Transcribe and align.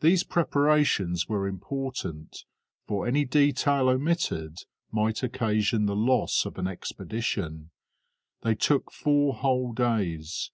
These 0.00 0.24
preparations 0.24 1.28
were 1.28 1.46
important, 1.46 2.38
for 2.88 3.06
any 3.06 3.24
detail 3.24 3.88
omitted 3.88 4.58
might 4.90 5.22
occasion 5.22 5.86
the 5.86 5.94
loss 5.94 6.44
of 6.46 6.58
an 6.58 6.66
expedition; 6.66 7.70
they 8.40 8.56
took 8.56 8.90
four 8.90 9.34
whole 9.34 9.72
days. 9.72 10.50